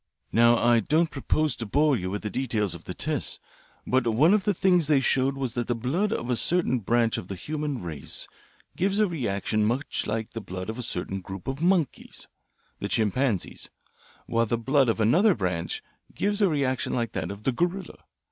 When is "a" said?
6.27-6.35, 8.97-9.05, 10.79-10.81, 16.41-16.49